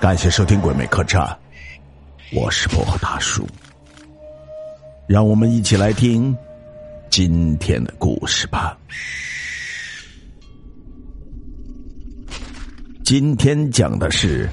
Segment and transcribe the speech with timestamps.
[0.00, 1.22] 感谢收听《鬼魅客栈》，
[2.32, 3.46] 我是薄荷大叔。
[5.06, 6.34] 让我们一起来听
[7.10, 8.78] 今天的故事吧。
[13.04, 14.48] 今天讲的是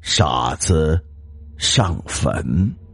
[0.00, 1.00] 傻子
[1.56, 2.89] 上坟。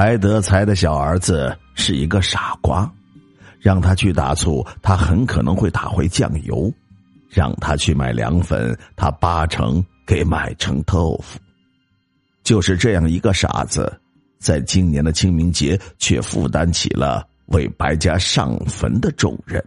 [0.00, 2.90] 白德才的小儿子是一个傻瓜，
[3.58, 6.72] 让他去打醋，他很可能会打回酱油；
[7.28, 11.38] 让他去买凉粉，他八成给买成豆腐。
[12.42, 13.92] 就是这样一个傻子，
[14.38, 19.62] 在今年的清明节却负担起了为白家上坟的重任。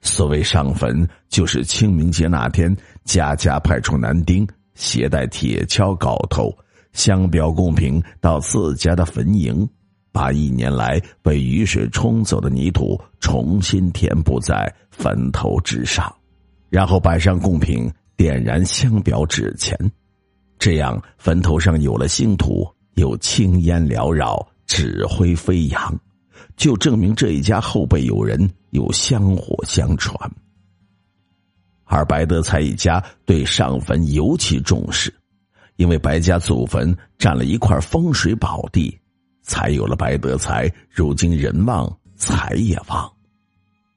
[0.00, 6.52] 所谓上坟，就是清明节那天，家家派出男丁，携带铁锹、镐头。
[6.92, 9.68] 香表贡品到自家的坟茔，
[10.12, 16.12] 把一年来被雨水冲走的泥土重新填补在坟头之上，
[16.68, 19.78] 然后摆上贡品，点燃香表纸钱，
[20.58, 26.00] 这样坟头上有了新土，有青烟缭绕，纸灰飞扬，
[26.56, 30.14] 就证明这一家后辈有人，有香火相传。
[31.84, 35.12] 而白德才一家对上坟尤其重视。
[35.80, 38.94] 因为白家祖坟占了一块风水宝地，
[39.40, 40.70] 才有了白德才。
[40.90, 43.10] 如今人旺财也旺。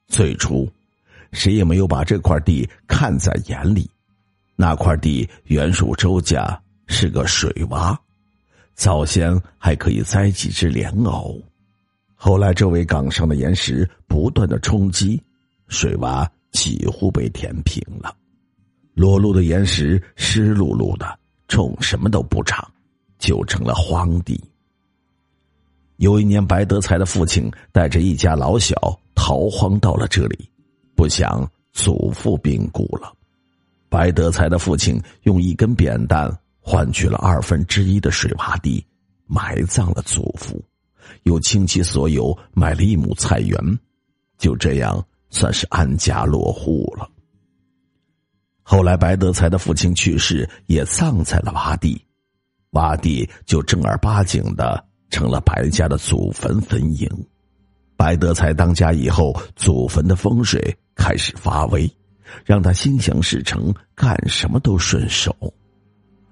[0.07, 0.65] 最初，
[1.33, 3.91] 谁也没有把这块地看在眼里。
[4.55, 7.97] 那块地原属周家，是个水洼，
[8.75, 11.37] 早先还可以栽几只莲藕。
[12.15, 15.21] 后来，周围岗上的岩石不断的冲击，
[15.67, 18.15] 水洼几乎被填平了。
[18.93, 21.19] 裸露的岩石湿漉漉的。
[21.47, 22.65] 种什么都不长，
[23.19, 24.39] 就成了荒地。
[25.97, 28.75] 有一年，白德才的父亲带着一家老小
[29.15, 30.49] 逃荒到了这里，
[30.95, 33.13] 不想祖父病故了。
[33.89, 38.83] 白德才的父亲用一根扁担换取了二分之一的水洼地，
[39.27, 40.61] 埋葬了祖父，
[41.23, 43.57] 又倾其所有买了一亩菜园，
[44.39, 47.07] 就这样算是安家落户了。
[48.63, 52.01] 后来，白德才的父亲去世，也葬在了洼地，
[52.71, 57.07] 洼地就正儿八经的成了白家的祖坟坟茔。
[57.97, 61.89] 白德才当家以后，祖坟的风水开始发威，
[62.45, 65.35] 让他心想事成，干什么都顺手。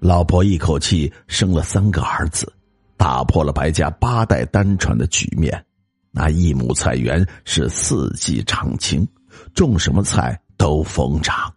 [0.00, 2.52] 老婆一口气生了三个儿子，
[2.96, 5.64] 打破了白家八代单传的局面。
[6.10, 9.06] 那一亩菜园是四季常青，
[9.54, 11.52] 种什么菜都疯长。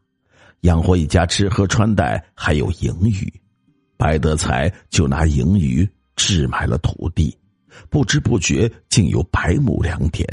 [0.65, 3.31] 养活一家吃喝穿戴，还有盈余，
[3.97, 7.35] 白德才就拿盈余置买了土地，
[7.89, 10.27] 不知不觉竟有百亩良田，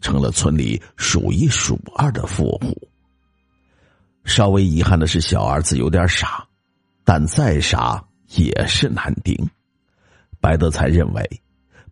[0.00, 2.76] 成了村里数一数二的富户。
[4.24, 6.46] 稍微遗憾的是，小儿子有点傻，
[7.02, 8.02] 但再傻
[8.36, 9.34] 也是男丁。
[10.40, 11.40] 白德才认为，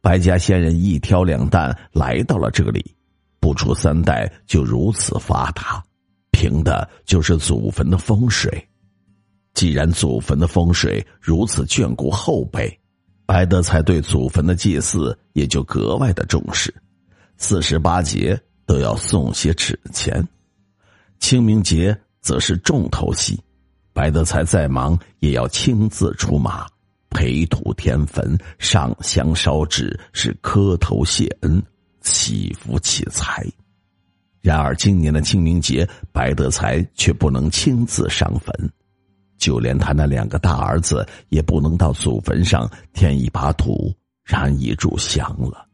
[0.00, 2.94] 白家先人一挑两担来到了这里，
[3.40, 5.82] 不出三代就如此发达。
[6.40, 8.66] 凭的就是祖坟的风水。
[9.52, 12.80] 既然祖坟的风水如此眷顾后辈，
[13.26, 16.74] 白德才对祖坟的祭祀也就格外的重视，
[17.36, 20.26] 四十八节都要送些纸钱。
[21.18, 23.38] 清明节则是重头戏，
[23.92, 26.66] 白德才再忙也要亲自出马，
[27.10, 31.62] 培土填坟、上香烧纸，是磕头谢恩、
[32.00, 33.44] 祈福祈财。
[34.40, 38.72] 然而，今年的清明节，白德才却不能亲自上坟，
[39.36, 45.66] 就连他那两个大儿子也不能到祖坟上添一把土、燃一炷香了，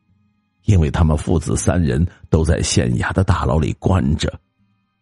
[0.64, 4.36] 因为他们父子三人都在县衙的大牢里关着，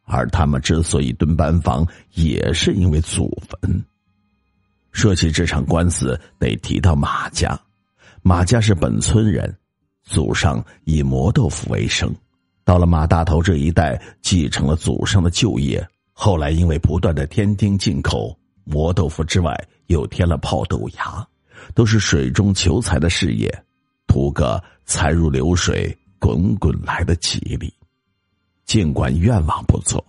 [0.04, 3.84] 而他们之所以蹲班房，也是因为祖坟。
[4.92, 7.58] 说起这场官司，得提到马家，
[8.20, 9.56] 马家是本村人，
[10.04, 12.14] 祖上以磨豆腐为生。
[12.64, 15.86] 到了马大头这一代，继承了祖上的旧业。
[16.12, 19.54] 后来因为不断的添丁进口磨豆腐之外，
[19.88, 21.26] 又添了泡豆芽，
[21.74, 23.52] 都是水中求财的事业，
[24.06, 27.72] 图个财如流水滚滚来的吉利。
[28.64, 30.02] 尽管愿望不错，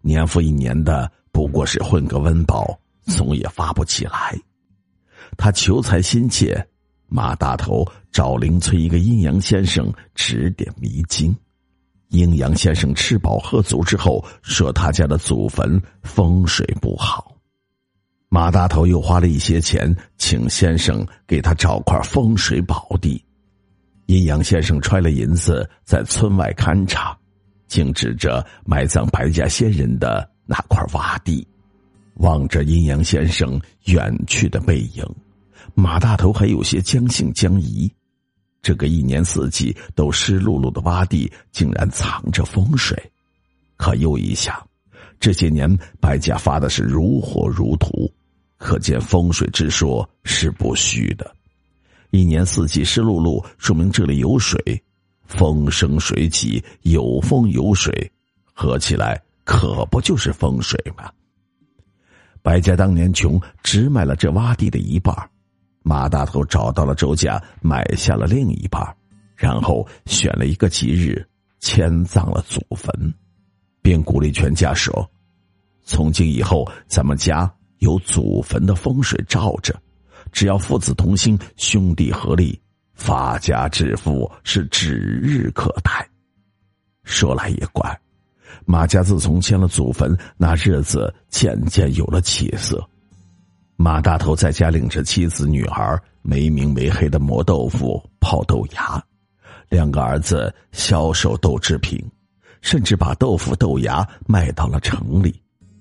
[0.00, 4.36] 年复一年的不过是混个温饱，总也发不起来。
[5.36, 6.66] 他求财心切，
[7.06, 11.34] 马大头找邻村一个阴阳先生指点迷津。
[12.12, 17.34] 阴阳先生吃饱喝足之后，说他家的祖坟风水不好。
[18.28, 23.22] 马大头又花了一些钱，请先生给他找块风水宝地。
[24.06, 27.16] 阴阳先生揣了银子，在村外勘察，
[27.66, 31.46] 竟指着埋葬白家先人的那块洼地。
[32.16, 35.04] 望着阴阳先生远去的背影，
[35.74, 37.90] 马大头还有些将信将疑。
[38.62, 42.96] 这个一年四季都湿漉漉的洼地，竟然藏着风水。
[43.76, 44.56] 可又一想，
[45.18, 45.68] 这些年
[46.00, 48.08] 白家发的是如火如荼，
[48.58, 51.34] 可见风水之说是不虚的。
[52.10, 54.60] 一年四季湿漉漉，说明这里有水，
[55.24, 58.12] 风生水起，有风有水，
[58.52, 61.10] 合起来可不就是风水吗？
[62.42, 65.12] 白家当年穷，只买了这洼地的一半
[65.82, 68.82] 马大头找到了周家，买下了另一半
[69.34, 71.26] 然后选了一个吉日，
[71.58, 72.92] 迁葬了祖坟，
[73.82, 75.10] 并鼓励全家说
[75.82, 79.74] ：“从今以后，咱们家有祖坟的风水罩着，
[80.30, 82.60] 只要父子同心，兄弟合力，
[82.94, 86.08] 发家致富是指日可待。”
[87.02, 88.00] 说来也怪，
[88.64, 92.88] 马家自从迁了祖坟，那日子渐渐有了起色。
[93.82, 99.04] 马大头在家领着妻子女儿没名没黑的磨豆腐、泡豆芽，
[99.68, 102.00] 两个儿子销售豆制品，
[102.60, 105.34] 甚至把豆腐豆芽卖到了城里，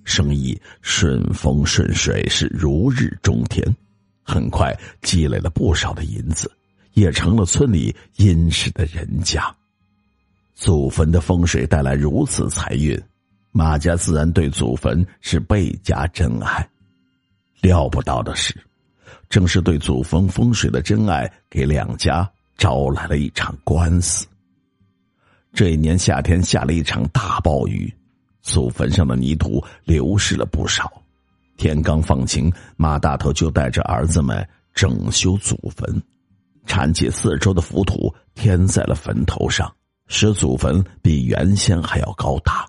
[0.04, 3.64] 生意顺风顺水，是如日中天。
[4.24, 6.52] 很快积累了不少的银子，
[6.94, 9.46] 也成了村里殷实的人家。
[10.56, 13.00] 祖坟的风水带来如此财运，
[13.52, 16.68] 马家自然对祖坟是倍加珍爱。
[17.62, 18.56] 料不到的是，
[19.30, 24.26] 正是对祖坟风水的真爱，给两家招来了一场官司。
[25.54, 27.94] 这一年夏天下了一场大暴雨，
[28.42, 30.92] 祖坟上的泥土流失了不少。
[31.58, 36.02] 天刚放晴，马大头就带着儿子们整修祖坟，
[36.66, 39.72] 铲起四周的浮土填在了坟头上，
[40.08, 42.66] 使祖坟比原先还要高大。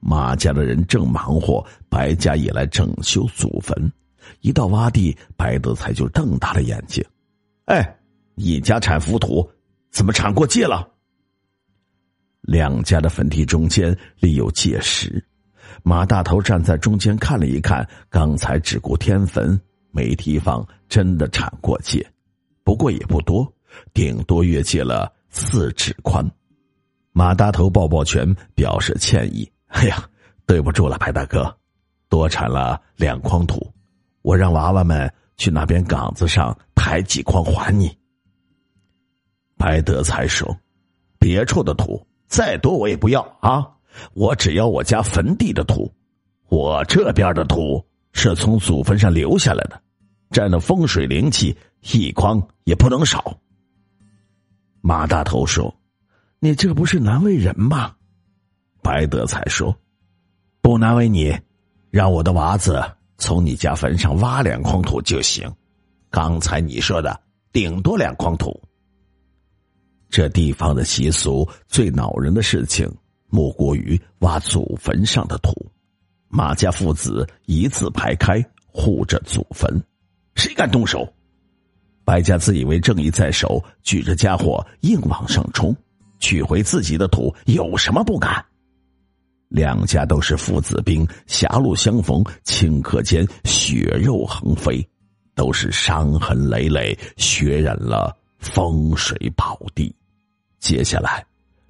[0.00, 3.92] 马家的人正忙活，白家也来整修祖坟。
[4.40, 7.04] 一到洼地，白德才就瞪大了眼睛
[7.66, 7.98] ：“哎，
[8.34, 9.48] 你家铲浮土，
[9.90, 10.88] 怎么铲过界了？”
[12.42, 15.24] 两家的坟地中间立有界石，
[15.82, 19.58] 马大头站在中间看了一看，刚才只顾添坟，
[19.90, 22.06] 没地方真的铲过界，
[22.62, 23.50] 不过也不多，
[23.94, 26.24] 顶多越界了四指宽。
[27.12, 30.04] 马大头抱抱拳，表示歉意：“哎呀，
[30.44, 31.56] 对不住了，白大哥，
[32.08, 33.72] 多铲了两筐土。”
[34.24, 37.94] 我让娃娃们去那边岗子上抬几筐还你。
[39.58, 40.58] 白德才说
[41.20, 43.70] ：“别处的土再多我也不要啊！
[44.14, 45.92] 我只要我家坟地的土，
[46.48, 47.84] 我这边的土
[48.14, 49.78] 是从祖坟上留下来的，
[50.30, 53.38] 沾了风水灵气，一筐也不能少。”
[54.80, 55.76] 马大头说
[56.40, 57.94] ：“你这不是难为人吗？”
[58.82, 59.76] 白德才说
[60.62, 61.38] ：“不难为你，
[61.90, 62.82] 让我的娃子。”
[63.16, 65.50] 从你家坟上挖两筐土就行，
[66.10, 67.18] 刚才你说的
[67.52, 68.60] 顶多两筐土。
[70.10, 72.88] 这地方的习俗最恼人的事情，
[73.28, 75.52] 莫过于挖祖坟上的土。
[76.28, 79.82] 马家父子一字排开护着祖坟，
[80.34, 81.08] 谁敢动手？
[82.04, 85.74] 白家自以为正义在手，举着家伙硬往上冲，
[86.18, 88.44] 取回自己的土，有什么不敢？
[89.48, 94.84] 两家都是父子兵，狭路相逢，顷刻间血肉横飞，
[95.34, 99.94] 都是伤痕累累，血染了风水宝地。
[100.58, 101.24] 接下来，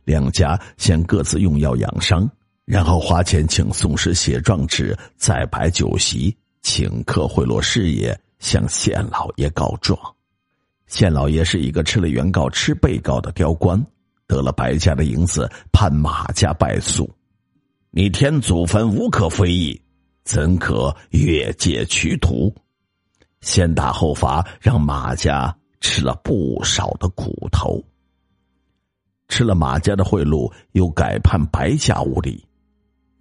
[0.04, 2.28] 两家先各自用药养伤，
[2.64, 9.99] 然后花钱请宋师写状纸，再摆酒席，请客贿赂事业，向县老爷告状。
[10.87, 13.85] 县老爷是一个吃了原告吃被告的刁官，
[14.26, 17.11] 得了白家的银子，判马家败诉。
[17.97, 19.81] 你天祖坟无可非议，
[20.25, 22.53] 怎可越界取土？
[23.41, 27.81] 先打后罚，让马家吃了不少的苦头。
[29.29, 32.45] 吃了马家的贿赂，又改判白家无理，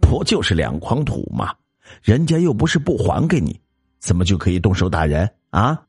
[0.01, 1.53] 不就是两筐土吗？
[2.01, 3.61] 人家又不是不还给你，
[3.99, 5.79] 怎么就可以动手打人啊？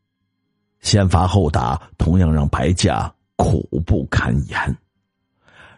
[0.81, 4.76] 先罚后打，同样让白家苦不堪言。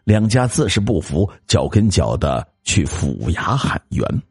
[0.03, 2.45] 两家自是不服，脚跟脚的。
[2.67, 4.23] 去府衙喊冤，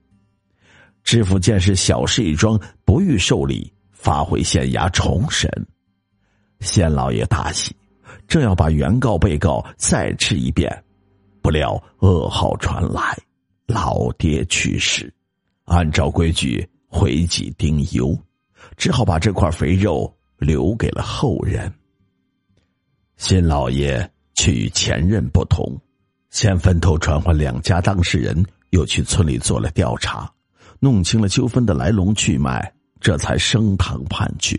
[1.04, 5.50] 知府见是小事一桩，不予受理，发回县衙重审。
[6.60, 7.74] 县老爷大喜，
[8.28, 10.70] 正要把原告、被告再吃一遍，
[11.42, 13.18] 不料噩耗传来，
[13.66, 15.12] 老爹去世。
[15.64, 18.16] 按照规矩，回己丁忧，
[18.76, 21.74] 只好把这块肥肉留给了后人。
[23.16, 25.80] 新老爷却与前任不同，
[26.36, 30.30] 先分头传唤两家当事人，又去村里做了调查，
[30.82, 34.58] 弄清了纠纷的来龙去脉，这才升堂判决。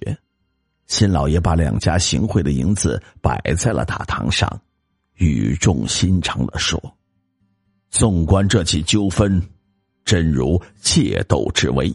[0.86, 4.50] 新老爷把两家行贿的银子摆在了大堂上，
[5.16, 6.82] 语重心长的说
[7.92, 9.42] ：“纵观这起纠纷，
[10.02, 11.94] 真如借斗之危，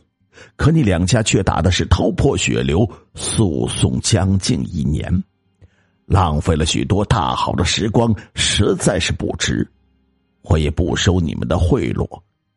[0.57, 5.23] 可你两家却打的是头破血流，诉讼将近一年，
[6.11, 9.67] 浪费了许多大好的时光，实在是不值。
[10.43, 12.05] 我也不收你们的贿赂，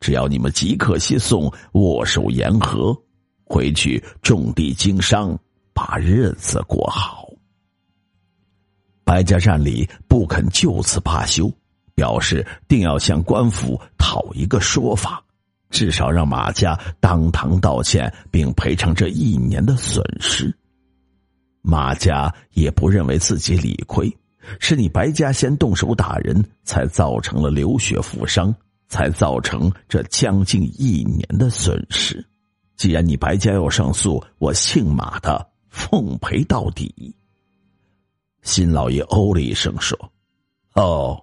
[0.00, 2.94] 只要你们即刻息送，握手言和，
[3.44, 5.38] 回去种地经商。”
[5.76, 7.28] 把日子过好。
[9.02, 11.52] 白家占理不肯就此罢休，
[11.96, 15.20] 表示定要向官府讨一个说法，
[15.70, 20.56] 至少让马家当堂道歉，并赔偿这一年的损失。
[21.66, 24.14] 马家也不认为自己理亏，
[24.60, 28.54] 是你白家先动手打人，才造成了流血负伤，
[28.86, 32.24] 才造成这将近一年的损失。
[32.76, 35.50] 既然你白家要上诉，我姓马的。
[35.74, 37.16] 奉陪到底。
[38.42, 39.98] 新老爷哦了一声说
[40.74, 41.20] ：“哦，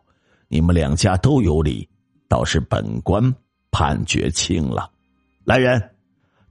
[0.49, 1.87] 你们两家都有理，
[2.27, 3.33] 倒是本官
[3.71, 4.91] 判决轻了。
[5.45, 5.81] 来人，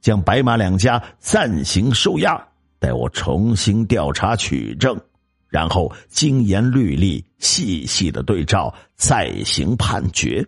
[0.01, 2.43] 将白马两家暂行收押，
[2.81, 5.01] 待我重新调查取证，
[5.47, 10.45] 然后经言律例细细的对照，再行判决。”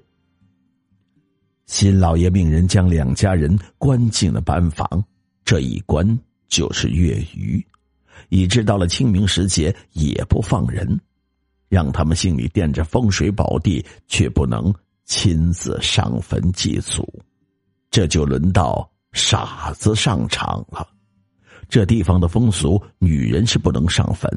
[1.67, 4.85] 新老爷命人将两家人关进了班房，
[5.45, 6.19] 这一关。
[6.49, 7.67] 就是月余，
[8.29, 11.01] 以致到了清明时节也不放人，
[11.71, 14.71] 让他们心里惦着风水宝地，却不能
[15.07, 17.09] 亲自上坟祭祖。
[17.91, 20.87] 这就轮到傻子上场了。
[21.73, 24.29] 这地方的风俗，女人是不能上坟。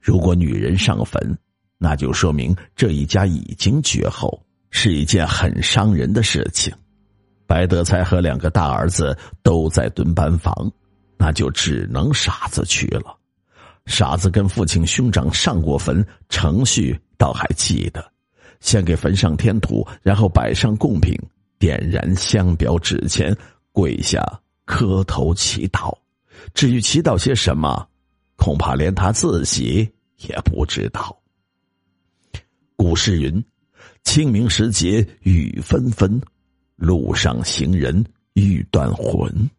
[0.00, 1.36] 如果女人上坟，
[1.76, 6.72] 那就说明这一家已经绝后，是一件很伤人的事情。
[7.48, 10.70] 白德才和两个大儿子都在蹲班房。
[11.16, 13.16] 那就只能傻子去了。
[13.86, 18.08] 傻子跟父亲兄长上过坟，程序倒还记得：
[18.60, 21.18] 先给坟上添土，然后摆上贡品，
[21.58, 23.36] 点燃香表纸钱，
[23.72, 24.24] 跪下
[24.64, 25.92] 磕头祈祷。
[26.52, 27.88] 至于祈祷些什么，
[28.36, 29.88] 恐怕连他自己
[30.28, 31.16] 也不知道。
[32.76, 33.42] 古诗云
[34.04, 36.20] ：“清明时节雨纷纷，
[36.76, 39.50] 路上行人欲断魂。”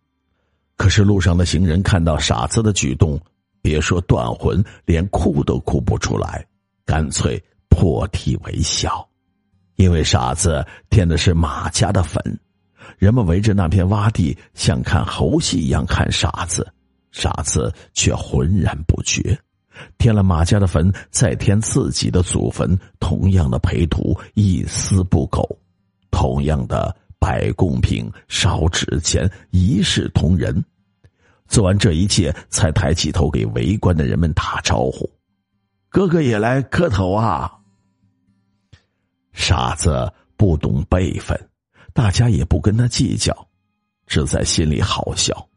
[0.78, 3.20] 可是路上的行人看到傻子的举动，
[3.62, 6.46] 别说断魂，连哭都哭不出来，
[6.86, 9.08] 干脆破涕为笑，
[9.78, 12.22] 因为傻子填的是马家的坟，
[12.98, 16.70] 人们围着那片洼地，像看猴戏一样看傻子，
[17.16, 19.40] 傻子却浑然不觉，
[19.98, 25.58] 填了马家的坟，再填自己的祖坟，同样的培土，一丝不苟，
[26.12, 26.94] 同样的。
[27.18, 30.64] 摆贡品、烧纸钱，一视同仁。
[31.48, 35.10] 做完这一切，才抬起头给围观的人们打招呼
[35.90, 37.52] ：“哥哥也来磕头啊！”
[39.34, 41.50] 傻子不懂辈分，
[41.94, 43.48] 大家也不跟他计较，
[44.06, 45.50] 只在心里好笑。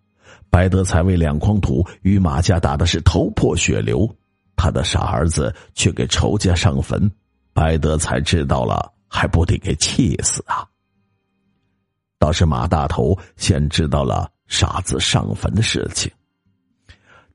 [0.50, 4.09] 白德才为两筐土与马家打的是头破血流，
[4.57, 7.11] 他的傻儿子却给仇家上坟，
[7.52, 10.67] 白德才知道了，还不得给气死啊！
[12.19, 16.11] 倒是马大头先知道了傻子上坟的事情。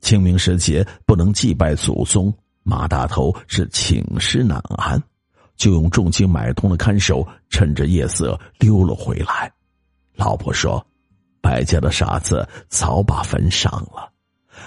[0.02, 5.02] 清明时节不能祭拜祖宗，马大头是寝食难安，
[5.56, 9.50] 就用重金买通了看守，趁着夜色溜了回来。
[10.16, 10.86] 老婆说
[11.44, 14.12] ：“白家的傻子早把坟上了。”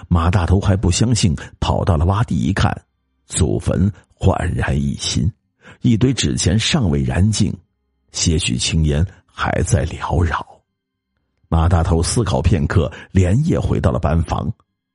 [0.06, 2.70] 马大头还不相信，跑到了洼地一看，
[3.26, 5.28] 祖坟焕然一新，
[5.80, 7.52] 一堆纸钱尚未燃尽，
[8.12, 9.04] 些许青烟。
[9.38, 10.42] 还在缭绕，
[11.48, 14.50] 马大头思考片刻，连夜回到了班房。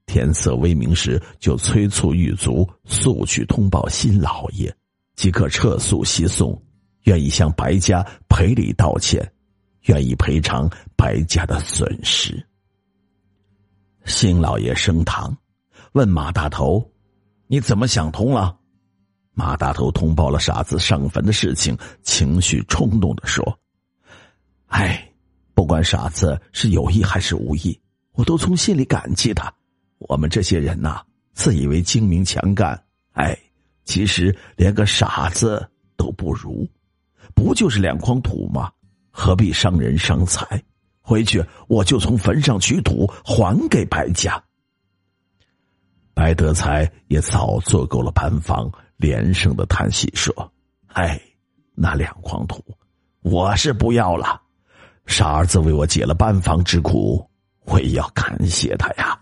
[0.08, 4.76] 天色微明时，就催促狱卒速去通报新老爷，
[5.16, 6.60] 即刻撤诉西送，
[7.04, 9.32] 愿意向白家赔礼道歉，
[9.84, 12.46] 愿意赔偿白家的损失。
[14.06, 15.36] 新老爷升堂，
[15.94, 16.84] 问马大头
[17.48, 18.58] ：“你怎么想通了？”
[19.34, 23.60] 马大头通报了傻子上坟的事情，情绪冲动的说。
[24.68, 25.10] 哎，
[25.54, 27.80] 不管傻子是有意还是无意，
[28.14, 29.52] 我都从心里感激他。
[30.00, 31.02] 我们这些人呐，
[31.34, 32.82] 自以为精明强干，
[33.14, 33.38] 哎，
[33.86, 36.68] 其实连个傻子都不如。
[37.34, 38.72] 不就是两筐土吗？
[39.12, 40.64] 何必伤人伤财？
[41.04, 44.42] 回去我就从坟上取土还给白家。
[46.14, 50.54] 白德才也早做够了班房，连声的叹息说
[50.94, 51.20] ：“哎，
[51.74, 52.64] 那两筐土，
[53.22, 54.42] 我是不要了。
[55.08, 57.28] 傻儿子为我解了班房之苦，
[57.66, 59.20] 我也要感谢他呀。”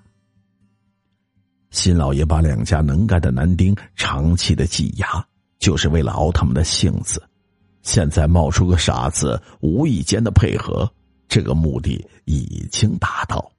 [1.72, 5.25] 新老爷把两家能干的男丁长期的挤压，
[5.60, 7.24] 就是为了熬他们的性子。
[7.81, 10.91] 现在冒出个傻子，无意间的配合，
[11.27, 13.51] 这个目的已经达到，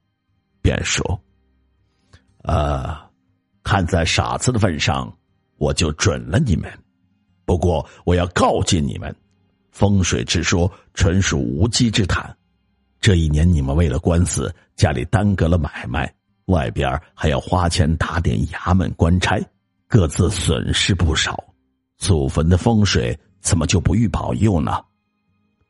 [0.61, 1.21] 便说
[2.43, 3.07] ：“啊。”
[3.63, 5.15] 看在傻子的份上，
[5.57, 6.67] 我就准了你们。
[7.45, 9.15] 不过我要告诫你们，
[9.69, 12.35] 风水之说纯属无稽之谈。
[12.99, 16.11] 这一年你们为了官司，家里耽搁了买卖，
[16.45, 19.39] 外边还要花钱打点衙门官差，
[19.87, 21.41] 各自损失不少。
[21.99, 24.79] 祖坟的风水怎么就不予保佑呢？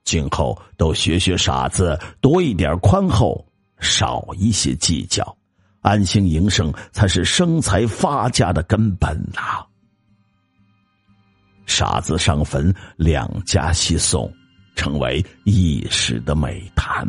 [0.04, 3.46] 今后都学学傻子，多一点宽厚，
[3.80, 5.38] 少一些计较。
[5.82, 9.66] 安心营生才是生财发家的根本呐！
[11.66, 14.32] 傻子上坟，两家西送，
[14.76, 17.08] 成为一时的美谈。